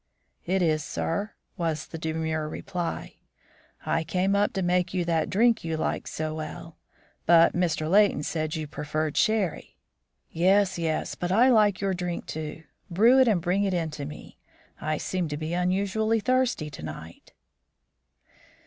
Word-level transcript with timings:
"It 0.47 0.63
is, 0.63 0.83
sir," 0.83 1.33
was 1.57 1.85
the 1.85 1.99
demure 1.99 2.49
reply. 2.49 3.17
"I 3.85 4.03
came 4.03 4.35
up 4.35 4.51
to 4.53 4.63
make 4.63 4.95
you 4.95 5.05
that 5.05 5.29
drink 5.29 5.63
you 5.63 5.77
like 5.77 6.07
so 6.07 6.33
well; 6.33 6.79
but 7.27 7.53
Mr. 7.53 7.87
Leighton 7.87 8.23
said 8.23 8.55
you 8.55 8.65
preferred 8.65 9.15
sherry." 9.15 9.77
"Yes, 10.31 10.79
yes; 10.79 11.13
but 11.13 11.31
I 11.31 11.49
like 11.49 11.81
your 11.81 11.93
drink, 11.93 12.25
too. 12.25 12.63
Brew 12.89 13.19
it 13.19 13.27
and 13.27 13.39
bring 13.43 13.63
it 13.63 13.75
in 13.75 13.91
to 13.91 14.05
me. 14.07 14.39
I 14.81 14.97
seem 14.97 15.27
to 15.27 15.37
be 15.37 15.53
unusually 15.53 16.19
thirsty 16.19 16.71
to 16.71 16.81
night." 16.81 17.33